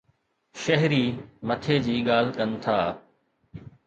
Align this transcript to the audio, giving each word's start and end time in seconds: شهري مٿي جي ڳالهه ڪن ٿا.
شهري 0.61 1.01
مٿي 1.51 1.75
جي 1.87 1.95
ڳالهه 2.07 2.35
ڪن 2.39 2.49
ٿا. 2.63 2.79